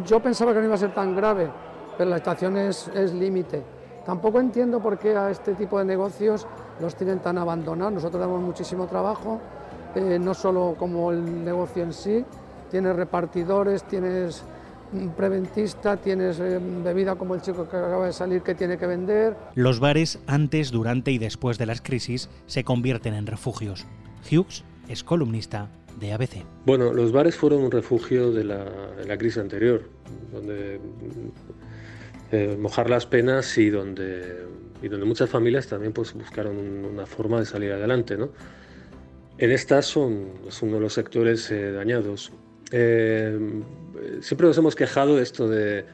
Yo 0.06 0.20
pensaba 0.20 0.52
que 0.52 0.60
no 0.60 0.66
iba 0.66 0.76
a 0.76 0.78
ser 0.78 0.94
tan 0.94 1.16
grave, 1.16 1.50
pero 1.98 2.10
la 2.10 2.18
estación 2.18 2.58
es, 2.58 2.90
es 2.90 3.14
límite. 3.14 3.64
Tampoco 4.06 4.40
entiendo 4.40 4.80
por 4.80 4.98
qué 4.98 5.16
a 5.16 5.30
este 5.30 5.54
tipo 5.54 5.78
de 5.78 5.86
negocios 5.86 6.48
los 6.80 6.96
tienen 6.96 7.20
tan 7.20 7.38
abandonados. 7.38 7.94
Nosotros 7.94 8.20
damos 8.20 8.42
muchísimo 8.42 8.88
trabajo, 8.88 9.40
eh, 9.94 10.18
no 10.20 10.34
solo 10.34 10.76
como 10.78 11.12
el 11.12 11.46
negocio 11.46 11.84
en 11.84 11.94
sí, 11.94 12.26
tienes 12.72 12.96
repartidores, 12.96 13.84
tienes 13.84 14.44
preventista, 15.16 15.98
tienes 15.98 16.40
eh, 16.40 16.60
bebida 16.84 17.16
como 17.16 17.36
el 17.36 17.42
chico 17.42 17.68
que 17.70 17.78
acaba 17.78 18.08
de 18.08 18.14
salir 18.14 18.42
que 18.42 18.56
tiene 18.56 18.78
que 18.78 18.86
vender. 18.86 19.36
Los 19.56 19.80
bares 19.80 20.20
antes, 20.28 20.72
durante 20.72 21.12
y 21.12 21.18
después 21.18 21.58
de 21.58 21.66
las 21.66 21.82
crisis 21.82 22.30
se 22.46 22.64
convierten 22.64 23.14
en 23.14 23.26
refugios. 23.28 23.86
Hughes 24.30 24.64
es 24.88 25.04
columnista 25.04 25.70
de 26.00 26.14
ABC. 26.14 26.46
Bueno, 26.66 26.94
los 26.94 27.12
bares 27.12 27.36
fueron 27.36 27.64
un 27.64 27.72
refugio 27.72 28.32
de 28.32 28.44
la, 28.44 29.18
crisis 29.18 29.38
anterior, 29.38 29.90
donde 30.32 30.80
eh, 32.32 32.58
mojar 32.60 32.90
las 32.90 33.06
penas 33.06 33.58
y 33.58 33.70
donde, 33.70 34.46
y 34.82 34.88
donde 34.88 35.06
muchas 35.06 35.30
familias 35.30 35.68
también 35.68 35.94
pues, 35.94 36.14
buscaron 36.14 36.58
una 36.58 37.06
forma 37.06 37.40
de 37.40 37.46
salir 37.46 37.72
adelante. 37.72 38.18
¿no? 38.18 38.30
En 39.38 39.52
estas 39.52 39.86
son, 39.86 40.34
es 40.48 40.62
uno 40.62 40.76
de 40.76 40.82
los 40.82 40.94
sectores 40.94 41.50
eh, 41.52 41.72
dañados. 41.72 42.32
Eh, 42.72 43.38
siempre 44.22 44.48
nos 44.48 44.58
hemos 44.58 44.76
quejado 44.76 45.18
de 45.18 45.24
esto 45.24 45.48
de, 45.48 45.86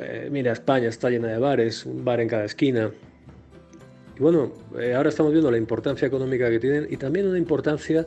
eh, 0.00 0.28
mira, 0.30 0.52
España 0.52 0.88
está 0.88 1.10
llena 1.10 1.28
de 1.28 1.38
bares, 1.38 1.86
un 1.86 2.04
bar 2.04 2.20
en 2.20 2.28
cada 2.28 2.44
esquina. 2.44 2.90
Y 4.16 4.20
bueno, 4.20 4.52
eh, 4.78 4.94
ahora 4.94 5.08
estamos 5.08 5.32
viendo 5.32 5.50
la 5.50 5.58
importancia 5.58 6.06
económica 6.06 6.48
que 6.50 6.58
tienen 6.58 6.86
y 6.90 6.96
también 6.96 7.26
una 7.26 7.38
importancia 7.38 8.06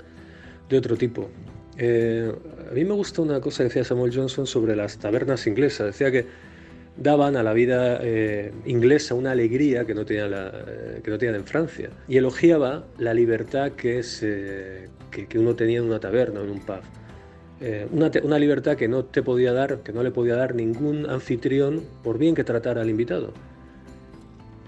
de 0.69 0.77
otro 0.77 0.95
tipo. 0.95 1.29
a 1.77 2.73
mí 2.73 2.85
me 2.85 2.93
gusta 2.93 3.21
una 3.21 3.41
cosa 3.41 3.59
que 3.59 3.63
decía 3.65 3.83
Samuel 3.83 4.15
Johnson 4.15 4.47
sobre 4.47 4.75
las 4.75 4.97
tabernas 4.97 5.45
inglesas. 5.47 5.87
Decía 5.87 6.11
que 6.11 6.25
daban 6.97 7.35
a 7.35 7.43
la 7.43 7.53
vida 7.53 8.01
inglesa 8.65 9.13
una 9.13 9.31
alegría 9.31 9.85
que 9.85 9.93
no, 9.93 10.05
tenía 10.05 10.27
que 11.03 11.11
no 11.11 11.17
tenían 11.17 11.35
en 11.35 11.45
Francia. 11.45 11.89
Y 12.07 12.17
elogiaba 12.17 12.85
la 12.97 13.13
libertad 13.13 13.73
que, 13.73 14.01
que, 15.11 15.27
que 15.27 15.39
uno 15.39 15.55
tenía 15.55 15.79
en 15.79 15.85
una 15.85 15.99
taberna, 15.99 16.41
en 16.41 16.49
un 16.49 16.59
pub. 16.65 16.81
Eh, 17.61 17.87
una, 17.91 18.37
libertad 18.37 18.75
que 18.75 18.87
no 18.87 19.05
te 19.05 19.23
podía 19.23 19.53
dar, 19.53 19.79
que 19.79 19.93
no 19.93 20.03
le 20.03 20.11
podía 20.11 20.35
dar 20.35 20.55
ningún 20.55 21.09
anfitrión 21.09 21.83
por 22.03 22.17
bien 22.17 22.35
que 22.35 22.43
tratara 22.43 22.81
al 22.81 22.89
invitado. 22.89 23.31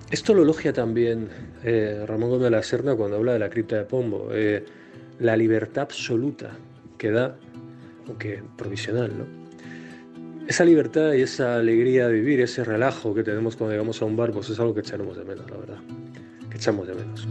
Esto 0.09 0.33
lo 0.33 0.43
elogia 0.43 0.71
también 0.71 1.27
eh, 1.65 2.05
Ramón 2.07 2.29
Gómez 2.29 2.45
de 2.45 2.51
la 2.51 2.63
Serna 2.63 2.95
cuando 2.95 3.17
habla 3.17 3.33
de 3.33 3.39
la 3.39 3.49
cripta 3.49 3.75
de 3.75 3.83
Pombo, 3.83 4.29
eh, 4.31 4.63
la 5.19 5.35
libertad 5.35 5.83
absoluta 5.83 6.51
que 6.97 7.11
da, 7.11 7.35
aunque 8.07 8.41
provisional, 8.55 9.11
¿no? 9.17 9.47
Esa 10.47 10.63
libertad 10.63 11.11
y 11.11 11.23
esa 11.23 11.57
alegría 11.57 12.07
de 12.07 12.13
vivir, 12.13 12.39
ese 12.39 12.63
relajo 12.63 13.13
que 13.13 13.21
tenemos 13.21 13.57
cuando 13.57 13.73
llegamos 13.73 14.01
a 14.01 14.05
un 14.05 14.15
bar, 14.15 14.31
pues 14.31 14.49
es 14.49 14.57
algo 14.61 14.73
que 14.73 14.79
echamos 14.79 15.17
de 15.17 15.25
menos, 15.25 15.51
la 15.51 15.57
verdad, 15.57 15.79
que 16.49 16.55
echamos 16.55 16.87
de 16.87 16.95
menos. 16.95 17.27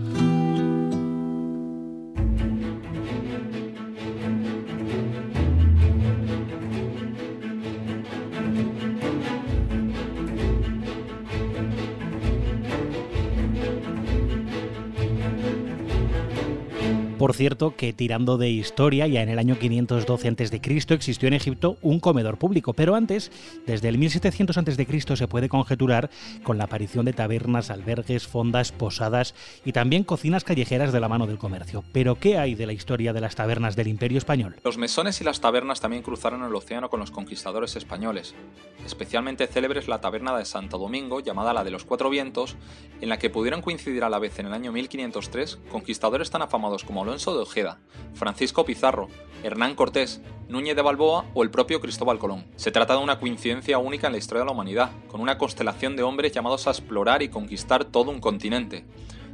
Por 17.27 17.35
cierto, 17.35 17.75
que 17.75 17.93
tirando 17.93 18.39
de 18.39 18.51
historia, 18.51 19.09
ya 19.09 19.21
en 19.21 19.29
el 19.29 19.41
año 19.41 19.59
512 19.59 20.29
a.C. 20.29 20.61
existió 20.95 21.27
en 21.27 21.35
Egipto 21.35 21.77
un 21.83 21.99
comedor 21.99 22.39
público, 22.39 22.73
pero 22.73 22.95
antes, 22.95 23.33
desde 23.67 23.89
el 23.89 23.99
1700 23.99 24.57
a.C. 24.57 25.17
se 25.17 25.27
puede 25.27 25.49
conjeturar 25.49 26.09
con 26.45 26.57
la 26.57 26.63
aparición 26.63 27.05
de 27.05 27.13
tabernas, 27.13 27.71
albergues, 27.71 28.29
fondas, 28.29 28.71
posadas 28.71 29.35
y 29.65 29.73
también 29.73 30.05
cocinas 30.05 30.45
callejeras 30.45 30.93
de 30.93 31.01
la 31.01 31.09
mano 31.09 31.27
del 31.27 31.37
comercio. 31.37 31.83
Pero 31.91 32.15
¿qué 32.15 32.39
hay 32.39 32.55
de 32.55 32.65
la 32.65 32.73
historia 32.73 33.13
de 33.13 33.21
las 33.21 33.35
tabernas 33.35 33.75
del 33.75 33.89
Imperio 33.89 34.19
Español? 34.19 34.61
Los 34.63 34.79
mesones 34.79 35.21
y 35.21 35.25
las 35.25 35.41
tabernas 35.41 35.81
también 35.81 36.05
cruzaron 36.05 36.45
el 36.45 36.55
océano 36.55 36.91
con 36.91 37.01
los 37.01 37.11
conquistadores 37.11 37.75
españoles. 37.75 38.37
Especialmente 38.85 39.49
célebre 39.49 39.81
es 39.81 39.89
la 39.89 40.01
taberna 40.01 40.39
de 40.39 40.45
Santo 40.45 40.79
Domingo, 40.79 41.19
llamada 41.19 41.53
la 41.53 41.65
de 41.65 41.73
los 41.73 41.85
Cuatro 41.85 42.09
Vientos, 42.09 42.55
en 43.01 43.09
la 43.09 43.19
que 43.19 43.31
pudieron 43.31 43.63
coincidir 43.63 44.05
a 44.05 44.11
la 44.11 44.21
vez 44.21 44.39
en 44.39 44.47
el 44.47 44.53
año 44.53 44.71
1503 44.71 45.59
conquistadores 45.73 46.31
tan 46.31 46.43
afamados 46.43 46.85
como 46.85 47.03
Alonso 47.03 47.16
de 47.25 47.41
Ojeda, 47.41 47.79
Francisco 48.15 48.65
Pizarro, 48.65 49.09
Hernán 49.43 49.75
Cortés, 49.75 50.21
Núñez 50.49 50.77
de 50.77 50.83
Balboa 50.83 51.25
o 51.35 51.43
el 51.43 51.51
propio 51.51 51.81
Cristóbal 51.81 52.19
Colón. 52.19 52.47
Se 52.57 52.71
trata 52.71 52.95
de 52.95 53.03
una 53.03 53.19
coincidencia 53.19 53.79
única 53.79 54.07
en 54.07 54.13
la 54.13 54.19
historia 54.19 54.41
de 54.41 54.47
la 54.47 54.53
humanidad, 54.53 54.91
con 55.09 55.21
una 55.21 55.39
constelación 55.39 55.97
de 55.97 56.03
hombres 56.03 56.33
llamados 56.33 56.67
a 56.67 56.71
explorar 56.71 57.23
y 57.23 57.31
conquistar 57.31 57.87
todo 57.87 58.11
un 58.11 58.21
continente. 58.21 58.85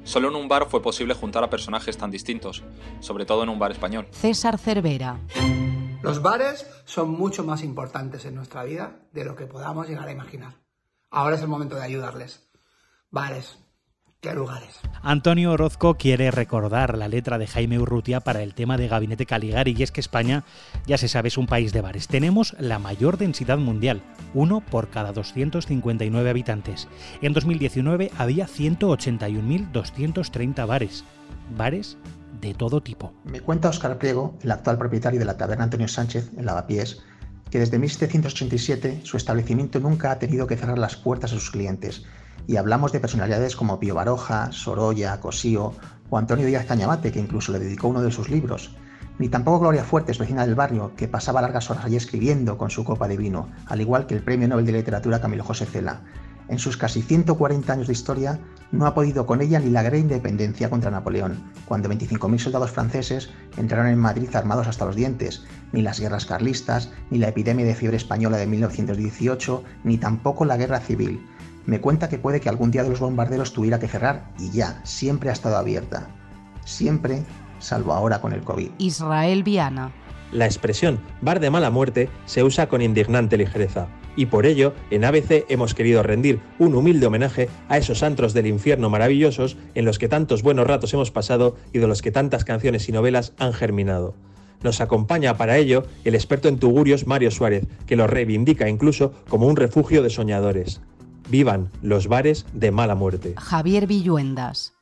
Solo 0.05 0.29
en 0.29 0.37
un 0.37 0.49
bar 0.49 0.69
fue 0.69 0.81
posible 0.81 1.15
juntar 1.15 1.45
a 1.45 1.51
personajes 1.51 1.99
tan 1.99 2.11
distintos, 2.11 2.63
sobre 3.01 3.27
todo 3.27 3.43
en 3.43 3.49
un 3.49 3.59
bar 3.59 3.73
español. 3.73 4.07
César 4.13 4.59
Cervera. 4.59 5.19
Los 6.03 6.23
bares 6.23 6.67
son 6.85 7.11
mucho 7.11 7.45
más 7.45 7.63
importantes 7.63 8.25
en 8.25 8.35
nuestra 8.35 8.65
vida 8.65 9.01
de 9.13 9.25
lo 9.25 9.37
que 9.37 9.47
podamos 9.47 9.89
llegar 9.89 10.09
a 10.09 10.13
imaginar. 10.13 10.55
Ahora 11.11 11.37
es 11.37 11.43
el 11.43 11.49
momento 11.49 11.77
de 11.77 11.83
ayudarles. 11.83 12.49
Bares, 13.11 13.59
lugares. 14.33 14.79
Antonio 15.03 15.51
Orozco 15.51 15.95
quiere 15.95 16.31
recordar 16.31 16.97
la 16.97 17.09
letra 17.09 17.39
de 17.39 17.49
Jaime 17.49 17.81
Urrutia 17.81 18.21
para 18.21 18.45
el 18.45 18.55
tema 18.55 18.77
de 18.77 18.87
Gabinete 18.87 19.27
Caligari 19.27 19.75
y 19.77 19.83
es 19.83 19.91
que 19.91 20.01
España, 20.01 20.45
ya 20.87 20.97
se 20.97 21.09
sabe, 21.09 21.27
es 21.29 21.39
un 21.39 21.49
país 21.49 21.73
de 21.73 21.81
bares. 21.81 22.07
Tenemos 22.07 22.55
la 22.61 22.79
mayor 22.79 23.19
densidad 23.19 23.59
mundial, 23.59 24.01
uno 24.33 24.61
por 24.61 24.91
cada 24.91 25.11
259 25.13 26.31
habitantes. 26.31 26.87
En 27.21 27.33
2019 27.33 28.13
había 28.17 28.47
181.230 28.47 30.69
bares. 30.69 31.05
Bares 31.57 31.99
de 32.41 32.55
todo 32.55 32.81
tipo. 32.81 33.13
Me 33.25 33.41
cuenta 33.41 33.71
Óscar 33.71 33.99
Priego, 33.99 34.39
el 34.43 34.53
actual 34.53 34.79
propietario 34.79 35.19
de 35.19 35.27
la 35.27 35.37
taberna 35.37 35.65
Antonio 35.65 35.89
Sánchez 35.89 36.31
en 36.37 36.47
Lavapiés, 36.47 37.03
que 37.51 37.59
desde 37.59 37.81
1787 37.81 39.01
su 39.03 39.17
establecimiento 39.17 39.81
nunca 39.81 40.13
ha 40.13 40.21
tenido 40.21 40.47
que 40.47 40.57
cerrar 40.57 40.79
las 40.79 40.95
puertas 40.95 41.33
a 41.33 41.35
sus 41.35 41.51
clientes 41.51 42.07
y 42.47 42.57
hablamos 42.57 42.93
de 42.93 43.01
personalidades 43.01 43.57
como 43.57 43.79
Pío 43.79 43.95
Baroja, 43.95 44.51
Sorolla, 44.53 45.21
Cosío 45.21 45.75
o 46.11 46.19
Antonio 46.19 46.47
Díaz 46.47 46.67
Cañabate, 46.67 47.13
que 47.13 47.21
incluso 47.21 47.53
le 47.53 47.59
dedicó 47.59 47.89
uno 47.89 48.03
de 48.03 48.11
sus 48.11 48.29
libros. 48.29 48.75
Ni 49.19 49.29
tampoco 49.29 49.61
Gloria 49.61 49.85
Fuertes, 49.85 50.19
vecina 50.19 50.45
del 50.45 50.55
barrio, 50.55 50.93
que 50.97 51.09
pasaba 51.09 51.43
largas 51.43 51.71
horas 51.71 51.85
allí 51.85 51.97
escribiendo 51.97 52.59
con 52.59 52.71
su 52.71 52.85
copa 52.85 53.09
de 53.09 53.17
vino, 53.17 53.49
al 53.67 53.81
igual 53.81 54.07
que 54.07 54.15
el 54.15 54.23
Premio 54.23 54.49
Nobel 54.49 54.67
de 54.67 54.73
Literatura 54.73 55.21
Camilo 55.21 55.45
José 55.45 55.67
Cela. 55.67 56.03
En 56.49 56.59
sus 56.59 56.77
casi 56.77 57.03
140 57.03 57.73
años 57.73 57.87
de 57.87 57.93
historia, 57.93 58.41
no 58.73 58.87
ha 58.87 58.95
podido 58.95 59.27
con 59.27 59.41
ella 59.41 59.61
ni 59.61 59.71
la 59.71 59.83
gran 59.83 60.01
independencia 60.01 60.69
contra 60.69 60.91
Napoleón, 60.91 61.53
cuando 61.67 61.89
25.000 61.89 62.39
soldados 62.39 62.71
franceses 62.71 63.31
entraron 63.57 63.87
en 63.87 63.99
Madrid 63.99 64.35
armados 64.35 64.67
hasta 64.67 64.85
los 64.85 64.97
dientes, 64.97 65.45
ni 65.73 65.83
las 65.83 66.01
guerras 66.01 66.27
carlistas, 66.27 66.91
ni 67.11 67.19
la 67.19 67.29
epidemia 67.29 67.65
de 67.65 67.75
fiebre 67.75 67.97
española 67.97 68.39
de 68.39 68.47
1918, 68.47 69.63
ni 69.85 69.99
tampoco 69.99 70.45
la 70.45 70.57
guerra 70.57 70.81
civil, 70.81 71.25
me 71.67 71.81
cuenta 71.81 72.09
que 72.09 72.19
puede 72.19 72.41
que 72.41 72.49
algún 72.49 72.71
día 72.71 72.83
de 72.83 72.91
los 72.91 73.01
bombarderos 73.01 73.53
tuviera 73.53 73.79
que 73.79 73.89
cerrar 73.89 74.31
y 74.39 74.51
ya, 74.51 74.81
siempre 74.85 75.31
ha 75.31 75.33
estado 75.33 75.57
abierta. 75.57 76.09
Siempre, 76.65 77.23
salvo 77.59 77.93
ahora 77.93 78.21
con 78.21 78.33
el 78.33 78.43
COVID. 78.43 78.71
Israel 78.79 79.43
Viana. 79.43 79.93
La 80.33 80.47
expresión 80.47 80.99
bar 81.21 81.41
de 81.41 81.51
mala 81.51 81.71
muerte 81.71 82.09
se 82.25 82.43
usa 82.43 82.69
con 82.69 82.81
indignante 82.81 83.37
ligereza. 83.37 83.89
Y 84.17 84.27
por 84.27 84.47
ello, 84.47 84.75
en 84.91 85.05
ABC 85.05 85.47
hemos 85.49 85.75
querido 85.75 86.03
rendir 86.03 86.41
un 86.59 86.75
humilde 86.75 87.07
homenaje 87.07 87.49
a 87.69 87.79
esos 87.79 88.03
antros 88.03 88.35
del 88.35 88.47
infierno 88.47 88.91
maravillosos 88.91 89.57
en 89.75 89.85
los 89.85 89.99
que 89.99 90.09
tantos 90.09 90.43
buenos 90.43 90.67
ratos 90.67 90.93
hemos 90.93 91.11
pasado 91.11 91.57
y 91.73 91.79
de 91.79 91.87
los 91.87 92.03
que 92.03 92.13
tantas 92.13 92.45
canciones 92.45 92.89
y 92.89 92.93
novelas 92.93 93.33
han 93.39 93.53
germinado. 93.53 94.15
Nos 94.63 94.81
acompaña 94.81 95.37
para 95.37 95.59
ello 95.59 95.85
el 96.05 96.15
experto 96.15 96.49
en 96.49 96.59
tugurios 96.59 97.07
Mario 97.07 97.31
Suárez, 97.31 97.67
que 97.87 97.97
lo 97.97 98.07
reivindica 98.07 98.69
incluso 98.69 99.13
como 99.29 99.47
un 99.47 99.57
refugio 99.57 100.03
de 100.03 100.11
soñadores. 100.11 100.81
Vivan 101.29 101.71
los 101.83 102.09
bares 102.09 102.47
de 102.53 102.71
mala 102.71 102.95
muerte. 102.95 103.35
Javier 103.39 103.87
Villuendas. 103.87 104.75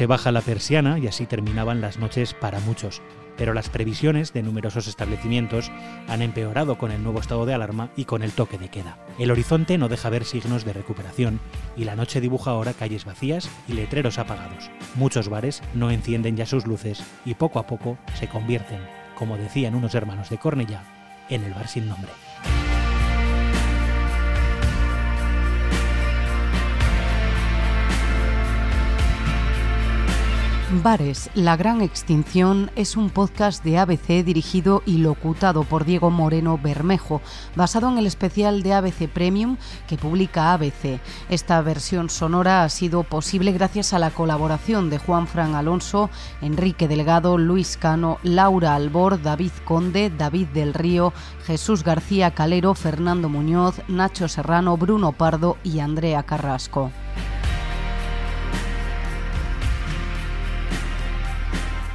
Se 0.00 0.06
baja 0.06 0.32
la 0.32 0.40
persiana 0.40 0.98
y 0.98 1.08
así 1.08 1.26
terminaban 1.26 1.82
las 1.82 1.98
noches 1.98 2.32
para 2.32 2.58
muchos, 2.60 3.02
pero 3.36 3.52
las 3.52 3.68
previsiones 3.68 4.32
de 4.32 4.42
numerosos 4.42 4.86
establecimientos 4.86 5.70
han 6.08 6.22
empeorado 6.22 6.78
con 6.78 6.90
el 6.90 7.02
nuevo 7.02 7.20
estado 7.20 7.44
de 7.44 7.52
alarma 7.52 7.90
y 7.96 8.06
con 8.06 8.22
el 8.22 8.32
toque 8.32 8.56
de 8.56 8.70
queda. 8.70 8.96
El 9.18 9.30
horizonte 9.30 9.76
no 9.76 9.90
deja 9.90 10.08
ver 10.08 10.24
signos 10.24 10.64
de 10.64 10.72
recuperación 10.72 11.38
y 11.76 11.84
la 11.84 11.96
noche 11.96 12.22
dibuja 12.22 12.52
ahora 12.52 12.72
calles 12.72 13.04
vacías 13.04 13.50
y 13.68 13.74
letreros 13.74 14.18
apagados. 14.18 14.70
Muchos 14.94 15.28
bares 15.28 15.62
no 15.74 15.90
encienden 15.90 16.34
ya 16.34 16.46
sus 16.46 16.66
luces 16.66 17.04
y 17.26 17.34
poco 17.34 17.58
a 17.58 17.66
poco 17.66 17.98
se 18.14 18.26
convierten, 18.26 18.80
como 19.16 19.36
decían 19.36 19.74
unos 19.74 19.94
hermanos 19.94 20.30
de 20.30 20.38
Cornellá, 20.38 20.82
en 21.28 21.44
el 21.44 21.52
bar 21.52 21.68
sin 21.68 21.86
nombre. 21.86 22.10
Bares, 30.72 31.30
La 31.34 31.56
Gran 31.56 31.80
Extinción 31.80 32.70
es 32.76 32.96
un 32.96 33.10
podcast 33.10 33.64
de 33.64 33.76
ABC 33.76 34.24
dirigido 34.24 34.84
y 34.86 34.98
locutado 34.98 35.64
por 35.64 35.84
Diego 35.84 36.10
Moreno 36.10 36.60
Bermejo, 36.62 37.20
basado 37.56 37.90
en 37.90 37.98
el 37.98 38.06
especial 38.06 38.62
de 38.62 38.74
ABC 38.74 39.08
Premium 39.08 39.56
que 39.88 39.96
publica 39.96 40.52
ABC. 40.52 41.00
Esta 41.28 41.60
versión 41.60 42.08
sonora 42.08 42.62
ha 42.62 42.68
sido 42.68 43.02
posible 43.02 43.50
gracias 43.50 43.92
a 43.92 43.98
la 43.98 44.10
colaboración 44.10 44.90
de 44.90 44.98
Juan 44.98 45.26
Fran 45.26 45.56
Alonso, 45.56 46.08
Enrique 46.40 46.86
Delgado, 46.86 47.36
Luis 47.36 47.76
Cano, 47.76 48.18
Laura 48.22 48.76
Albor, 48.76 49.20
David 49.20 49.52
Conde, 49.64 50.08
David 50.16 50.46
del 50.54 50.72
Río, 50.72 51.12
Jesús 51.46 51.82
García 51.82 52.30
Calero, 52.30 52.74
Fernando 52.74 53.28
Muñoz, 53.28 53.82
Nacho 53.88 54.28
Serrano, 54.28 54.76
Bruno 54.76 55.10
Pardo 55.10 55.56
y 55.64 55.80
Andrea 55.80 56.22
Carrasco. 56.22 56.92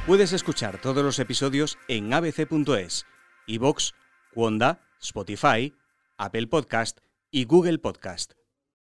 Puedes 0.06 0.32
escuchar 0.32 0.80
todos 0.80 1.02
los 1.02 1.18
episodios 1.18 1.78
en 1.88 2.14
abc.es, 2.14 3.06
iVoox, 3.46 3.90
Wanda, 4.36 4.80
Spotify, 5.02 5.74
Apple 6.16 6.46
Podcast 6.46 7.00
y 7.32 7.44
Google 7.44 7.80
Podcast. 7.80 8.35